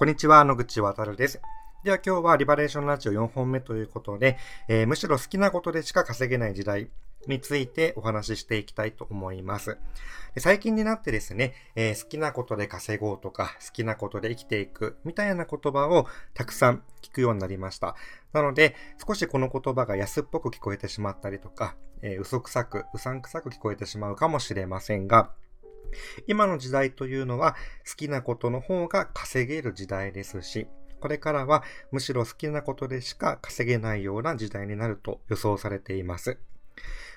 [0.00, 1.42] こんにちは、野口渡です。
[1.84, 6.88] では今日はリバレーションラジオ4本目ということで、えー、むしろ好きなことでしか稼げない時代
[7.26, 9.76] についてお話ししていきたいと思います。
[10.38, 17.94] 最近になってですね、えー、好きなことで稼ごうとか、好きなことで生きていくみたいな言葉をたくさん聞くようになりました。
[18.32, 18.76] なので、
[19.06, 25.30] 少しこの言葉が安っぽく聞こえてしまったりとか、えー、嘘くさく、うさんくさく聞こえてしまうかもしれませんが、
[26.26, 27.56] 今の時代というのは
[27.88, 30.66] 好きなことの方が稼げる時代ですし、
[31.00, 36.38] これからはむしろ好きなことでしか稼げないような時代になると予想されています。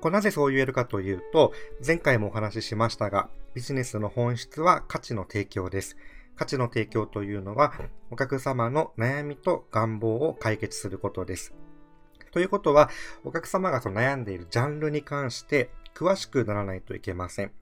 [0.00, 1.52] これなぜそう言えるかというと、
[1.86, 5.96] 前回もお話ししましたが、ビジネスの本質は価値の提供です。
[6.36, 7.72] 価値の提供というのは、
[8.10, 11.54] お客様の悩みと願望を解決することです。
[12.30, 12.90] ということは、
[13.24, 17.52] お客様がその悩んでいるジャンルに関して詳しくならないといけません。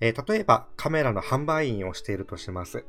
[0.00, 2.84] えー、例えばカメラの販売員をしているとします。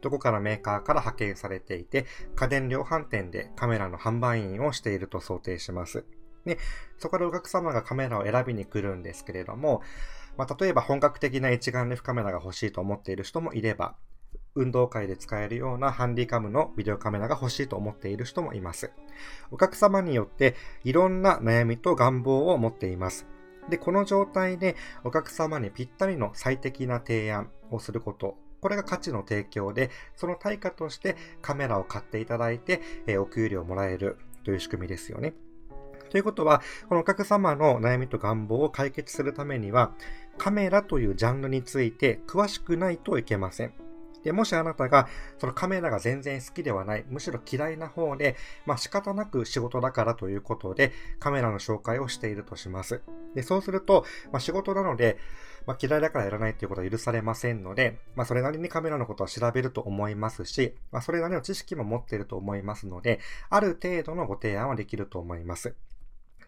[0.00, 6.04] どこかのメーカーから派遣されていて、家電量販店でカメラの販売員をしていると想定します。
[6.44, 6.58] で、
[6.98, 9.80] そこでお客様がカメラを選びに来るんですけれども、
[10.36, 13.94] まあ、例えば本格的な一眼レフカメラが欲しいと思っている人もいれば、
[14.54, 18.90] 運動会で使えるようなハンディカムのビデオカメラが欲しいと思っている人もいます。
[19.50, 23.26] お客様によっていろんな悩みと願望を持っています。
[23.68, 28.36] で、この状態でお客様にぴったりの最適な提案をすること。
[28.60, 35.34] これが価値の提供で、その対価としてカメラを買っていただいて、えお給料をもらえるという仕組みですよね。
[36.10, 39.92] ということは、このお客様の悩みと願望を解決するためには、
[40.38, 43.72] カメラというジャンルについて詳しくないといけません。
[44.24, 53.02] で、もしあなたが、そのカメラが全然好きではない、むしろ嫌いな方で、まあ仕方なく仕事だからということで、カメラの紹介をしているとします。
[53.34, 55.18] で、そうすると、まあ仕事なので、
[55.66, 65.74] まあ嫌いだからやらないということは許されませんので、まあそれなりにカメラのことは調べると思いますし、まあそれなりの知識も持っていると思いますので、ある程度のご提案はできると思います。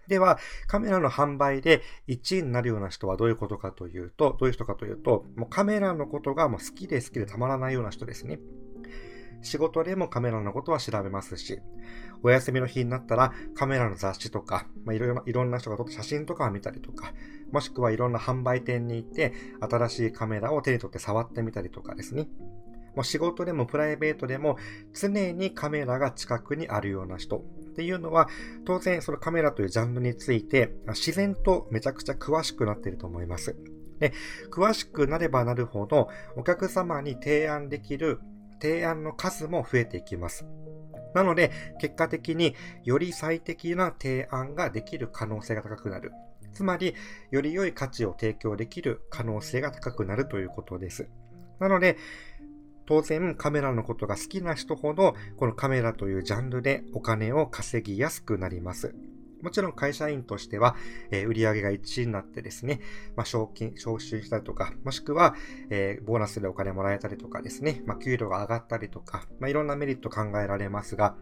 [0.08, 8.38] では、カメラの販売で1位になるような人はどういうことかというと、どういう人かというと、もうカメラのことがもう好きで好きでたまらないような人ですね。
[9.44, 11.60] 仕事でもカメラのことは調べますし、
[12.22, 17.12] お休みの日になったらカメラの雑誌とか、まあ、いろいろいろんな人が撮った写真とかを見たりとか、
[17.52, 22.28] もしくはいろんな販売店に行って新しいカメラを手に取って触ってみたりとかですね。
[22.96, 24.56] もう仕事でもプライベートでも
[24.92, 28.28] 常にカメラが近くにあるような人っていうのは
[28.64, 33.56] 当然そのカメラというジャンルについて自然とめちゃくちゃ詳しくなっていると思います。
[33.98, 34.12] で
[34.50, 38.20] 詳しくなればなるほどお客様に提案できる
[38.60, 40.46] 提案の数も増えていきます。
[41.14, 46.12] なので、結果的により最適な提案ができる可能性が高くなる。
[46.52, 46.94] つまり、
[47.30, 51.08] より良い価値を提供できる可能性が高くなるということです。
[51.60, 51.96] なので、
[52.86, 58.94] 当然カメラのことが好きな人ほど、このカメラというジャンルでお金を稼ぎやすくなります。
[59.44, 60.74] もちろん会社員としては、
[61.10, 62.80] えー、売上が1位になってですね、
[63.14, 65.36] まあ、賞金、昇進したりとか、もしくは、
[65.68, 71.14] えー、ボーナスでお金もらえたりとかですね、まあ、給料が上がったりとか、まあ、いろんなメリット考えられますが、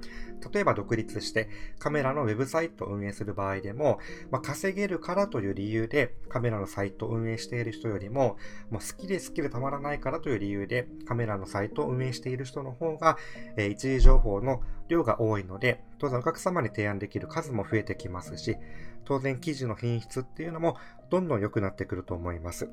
[0.52, 1.48] 例えば独立して
[1.80, 3.98] カメラのウェブサイトを運営する場合でも、
[4.30, 8.36] まあ、稼げるからという理由でカメラのサイトを運営している人よりも、
[8.70, 13.16] もう好きで好きでたまらないからという理由でカメラのサイトを運営している人の方が、
[13.56, 18.56] えー、一時情報の量が多いので、当然お客様に提案できる数も増えてきますし、
[19.04, 20.76] 当然記事の品質っていうのも
[21.10, 22.68] どんどん良くなってくると思います。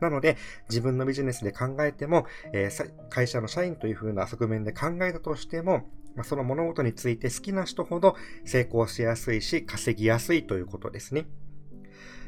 [0.00, 0.38] なので、
[0.70, 2.24] 自分のビジネスで考えても、
[2.54, 5.84] えー、会社の社員という風な側面で考えたとしても、
[6.14, 11.26] まあ、その物事について好きな人ほど成功しやすいし、稼ぎやすいということですね。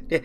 [0.09, 0.25] で、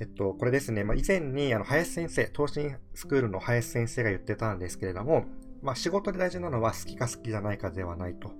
[0.00, 5.26] えっと、これですね、まあ、以前に、あの、林先生、東進スクールの林先生が言ってたんですけれども、
[5.60, 8.32] まあ、仕事で大事なのは好きか好きじゃないかではないと。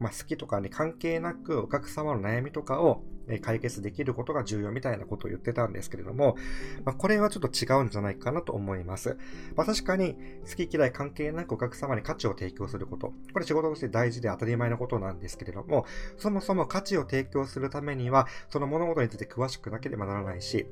[0.00, 3.02] まあ、好きとかに関係なくお客様の悩みとかを
[3.40, 6.36] 解決できることが重要みたいなことを言ってたんですけれども、
[6.84, 9.16] まあ、これはちょっと違うんじゃないかなと思います。
[9.56, 10.16] まあ、確かに
[10.48, 13.12] 好き嫌い関係なくお客様に価値を提供すること。
[13.32, 15.86] これ仕事として大事で当たり前のことなんですけれども、
[16.18, 20.66] そもそも価値を提供するためには、その物事について詳しくなければならないし、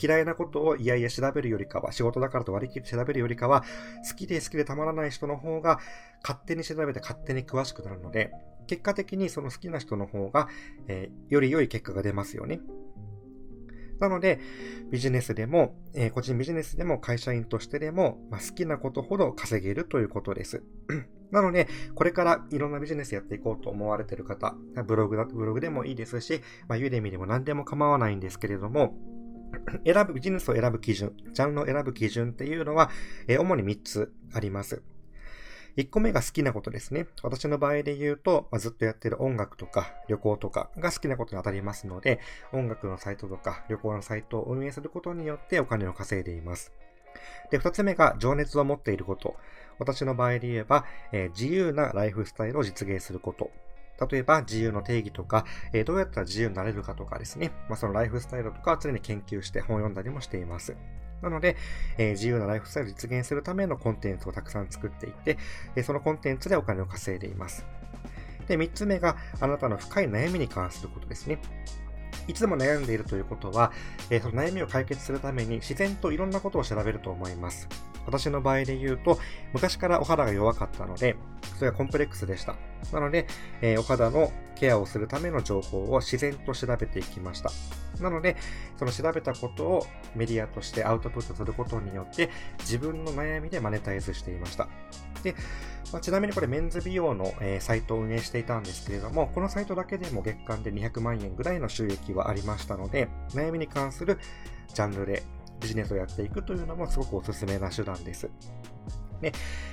[0.00, 3.64] 嫌いなことをいやいや調べるよりかは、仕事だからと割り切って調べるよりかは、
[4.08, 5.80] 好きで好きでたまらない人の方が
[6.22, 8.32] 勝手に調べて勝手に詳しくなるので、
[8.68, 10.48] 結果的にその好きな人の方が、
[10.86, 12.60] えー、より良い結果が出ますよね。
[13.98, 14.38] なので、
[14.90, 20.62] ビジネスでも、えー、個人ビジネスでも会社員としてでも、まあ、好きなことほど稼げるということです。
[21.32, 24.54] なので、これからいろんなビジネスやっていこうと思われている方、
[24.86, 28.94] ブログだブログでもいいですし、まあ、ユーデミでも何でも構わないんですけれども、
[29.84, 32.90] 選ぶ、ビジネスを選ぶ基準、ジャンルを選ぶ基準っていうのは、
[33.26, 34.82] えー、主に3つあります。
[35.76, 37.06] 1個目が好きなことですね。
[37.22, 42.20] 私の場合で言うと、まあ、ずっとやってる音楽とか旅行とかが好きなことに当たりますので、
[42.52, 46.72] 音楽のサイトとか旅行のサイトを運営することによってお金を稼いでいます。
[47.50, 49.36] で、2つ目が情熱を持っていること。
[49.78, 53.50] 私の場合で言えば、えー、自由なライフスタイルを実現すること
[54.10, 60.76] 例えば自由の定義とか、えー、どうやったら自由になれるかとかですね、まあ、そのライフスタイルとかは常に研究して本を読んだりもしています。
[61.22, 61.56] なので、
[61.96, 65.38] えー、自由なライフスタイルを実現するためのコンテンツをたくさん作っていて、
[65.76, 67.66] えそのコンテンツでお金を稼いでいます。
[68.46, 71.38] で、3つ目があなたの深い悩みに関することですね。
[72.26, 73.72] いつも悩んでいるということは、
[74.10, 77.68] え、その悩みを解決するために自然といろんなことを調べると思います。
[78.08, 79.18] 私の場合で言うと、
[79.52, 81.16] 昔からお肌が弱かったので、
[81.58, 82.56] それがコンプレックスでした。
[82.92, 83.26] なので、
[83.60, 87.50] えー、お肌のケアをするための情報を自然と調べていきました。
[88.00, 88.36] なので、
[88.76, 94.68] その調べたことをメディアとしてアウトプットすることによって、自分の悩みでマネタイズしていました。
[95.22, 95.34] で、
[95.92, 104.18] まあ、ちなみにこれメンズ美容の、えー、サイトを運営していたんですけれども、このサイトだけでも月間で200万円ぐらいの収益はありましたので、悩みに関する
[104.74, 105.22] ジャンルで
[105.60, 108.30] ビジネスをやっていくというのもすごくおすすめな手段です。
[109.20, 109.32] ね、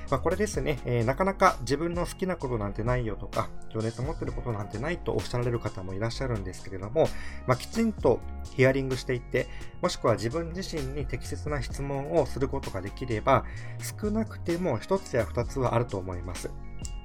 [0.09, 7.07] まあ、これですね、えー、なかなか自分の好きなことなんてないよとか、情熱を持ってることなんてないとおっしゃられる方もいらっしゃるんですけれども、
[7.47, 8.19] まあ、きちんと
[8.55, 9.47] ヒアリングしていって、
[9.81, 13.45] もしくは自分自身に適切な質問をすることができれば、
[14.01, 16.49] 少なくても1つや2つはあると思います。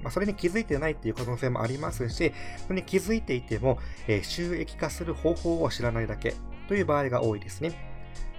[0.01, 2.33] まあ、それに気づいてないっていう可能性もありますし、
[2.65, 6.33] それに気づいていても、えー、収益化する方法を知らないだけ
[6.67, 7.90] という場合が多いですね。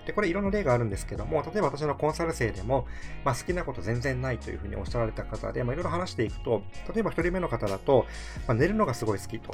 [0.06, 2.86] で、これいろんな例があるんですけども、例えば私のコンサル生でも、
[3.24, 6.62] まあ、好きなこと全然ないというふうにおっしゃられた方で、まあ、いろいろ話していくと、
[6.92, 8.06] 例えば1人目の方だと、
[8.46, 9.52] まあ、寝るのがすごい好きと。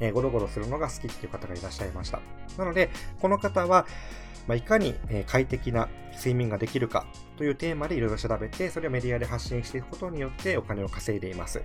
[0.00, 2.20] えー、ゴロゴロするのが好きっていう方がいらっしゃいました。
[2.58, 2.90] なので、
[3.20, 3.86] この方は、
[4.48, 4.94] まあ、いかに
[5.26, 11.62] 快適な睡眠ができるかというテーマでいろいろ調べて、それをメディアで発信していくことによってお金を稼いでいます。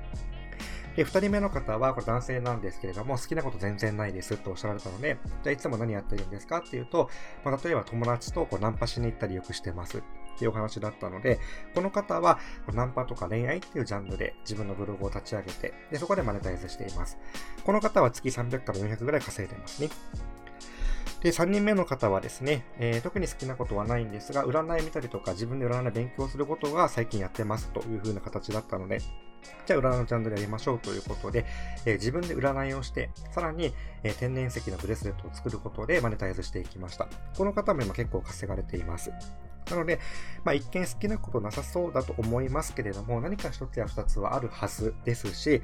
[0.98, 7.10] で、2人目の方は、これ男性なんですけれども、好きなこと全然ないですとおっしゃられたので、じゃあいつも何やってるんですかっていうと、
[7.46, 10.00] まあ、例えば友達とこうナンパしに行ったりよくしてます。
[10.00, 10.02] っ
[10.40, 11.40] ていうお話だったので、
[11.76, 12.40] この方は
[12.74, 17.18] ナンパとか恋愛っていうジャンルで自分のブログを立ち上げて、でそこでマネタイズしています。
[17.64, 19.90] この方は月300から400ぐらい稼いでますね。
[21.22, 29.00] で、3人目の方はですね、えー、特に好きなことはないんですが、占い見たりとか自分で占い勉強することが最近やってますという風な形だったので、
[29.66, 31.46] じゃあ占いのチャンネルやりましょうということで、
[31.86, 33.74] えー、自分で占いをして、さらに、
[34.04, 37.08] えー、天然石のブレスレットを作ることでマネタイズしていきました。
[37.38, 39.12] この方も今結構稼がれています。
[39.70, 40.00] なので、
[40.44, 45.62] まあ、一見好きなことなさそうだと思いますけれども、何か一つや二つはあるはずですし、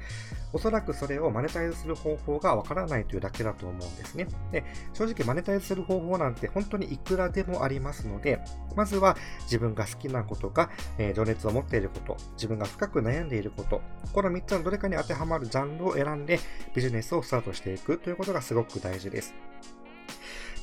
[0.52, 4.26] おそらくそれをマネタイズする方法がわからないというだけだと思うんですね。
[4.52, 8.40] で、正直マネタイズする方法なんて本当にいくらでもありますので、
[8.76, 13.80] まずは自分が好きなことか、えー、情熱を持っていること、自分が深く悩んでいること、
[14.12, 16.38] この3つのどれかに当てはまるジャンルを選んで
[16.74, 19.34] ビジネスをスタートしていくということがすごく大事です。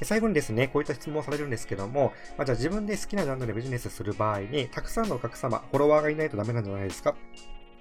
[0.04, 7.16] 最後にですね、こういった質問をされるんですけども、まあ、じゃあ自分で好きなジャンルでビジネスする場合に、たくさんのお客様、フォロワーがいないとダメなんじゃないですか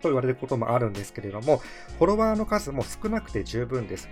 [0.03, 1.59] と言われることもあるんですけれども、
[1.99, 4.09] フォロワーの数も少なくて十分です。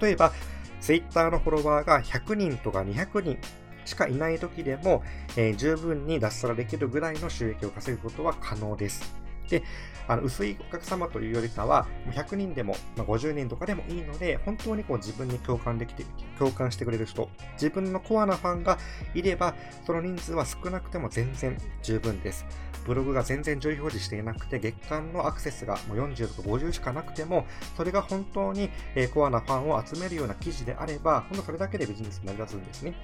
[0.00, 0.32] 例えば、
[0.80, 3.38] Twitter のフォロワーが100人とか200人
[3.86, 5.02] しかいない時でも、
[5.36, 9.23] えー、十分に脱サラできるぐらいの収益を稼ぐことは可能です。
[9.48, 9.62] で、
[10.06, 16.04] あの薄いお客様というよりかは、100人でも、まあ、50人とかでもいいので、本当にこう自分に共感できて、
[16.38, 18.78] 共感してくれる人、自分のコアなファンが
[19.14, 19.54] いれば、
[19.86, 22.44] その人数は少なくても全然十分です。
[22.86, 27.46] ブログが全然上位表示していなくて、月間のアクセスがもう40とか50しかなくても、
[27.76, 28.68] それが本当に
[29.14, 32.94] コアなファンを集めるような記事であれば、ほんとそれだけでビジネスに成り立つんですね。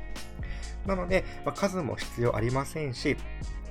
[0.87, 3.16] なので、まあ、数も必要ありませんし、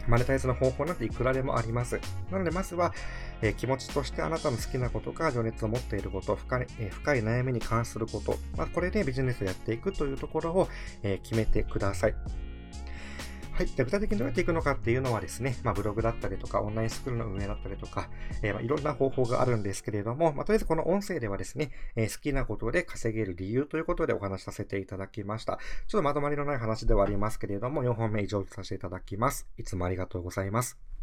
[0.09, 1.99] マネタイズの方法なんていくらでもあります。
[2.31, 2.93] なので、まずは、
[3.41, 10.67] えー、気持ちとしてあなたの好きなことか情熱を持っていること、深い,、えー、深い悩みに関すること、まあ、これでビジネスをやっていくというところを、
[11.03, 12.15] えー、決めてください。
[13.59, 13.67] はい。
[13.67, 18.07] で具体的にどうやっていくのかっていうのはですね、まあ、ブログだったりとか、オンラインスクールの運営だったりとか、
[18.41, 25.59] えー、まあ、いろんな方法があるんですけれども、まあ、とりあえずこの音声ではですね、えー、好きなことで稼げる理由ということでお話しさせていただきました。
[25.87, 29.45] ちょっとまとまりのない話ではありますけれども、4本目以上とさせていただきます。
[29.57, 30.98] いつもありがとうございます。